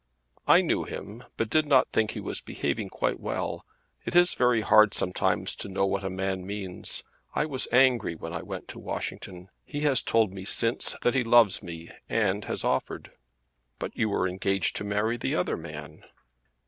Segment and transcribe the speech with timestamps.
[0.47, 3.63] "I knew him, but did not think he was behaving quite well.
[4.03, 7.03] It is very hard sometimes to know what a man means.
[7.35, 9.51] I was angry when I went to Washington.
[9.63, 13.11] He has told me since that he loves me, and has offered."
[13.77, 16.03] "But you are engaged to marry the other man."